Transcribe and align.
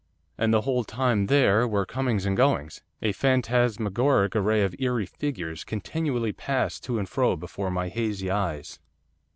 And 0.35 0.51
the 0.51 0.61
whole 0.61 0.83
time 0.83 1.27
there 1.27 1.67
were 1.67 1.85
comings 1.85 2.25
and 2.25 2.35
goings, 2.35 2.81
a 3.03 3.11
phantasmagoric 3.11 4.35
array 4.35 4.63
of 4.63 4.73
eerie 4.79 5.05
figures 5.05 5.63
continually 5.63 6.33
passed 6.33 6.83
to 6.85 6.97
and 6.97 7.07
fro 7.07 7.35
before 7.35 7.69
my 7.69 7.87
hazy 7.87 8.31
eyes. 8.31 8.79